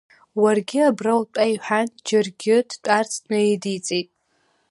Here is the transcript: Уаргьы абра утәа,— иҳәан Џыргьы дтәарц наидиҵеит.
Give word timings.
Уаргьы 0.41 0.79
абра 0.89 1.13
утәа,— 1.21 1.43
иҳәан 1.51 1.87
Џыргьы 2.07 2.55
дтәарц 2.69 3.13
наидиҵеит. 3.29 4.09